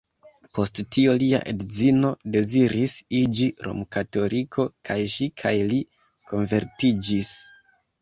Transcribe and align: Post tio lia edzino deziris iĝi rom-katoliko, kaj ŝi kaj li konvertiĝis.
Post 0.57 0.79
tio 0.95 1.11
lia 1.23 1.41
edzino 1.51 2.11
deziris 2.37 2.97
iĝi 3.21 3.51
rom-katoliko, 3.69 4.69
kaj 4.91 4.99
ŝi 5.19 5.31
kaj 5.45 5.55
li 5.71 5.83
konvertiĝis. 6.35 7.37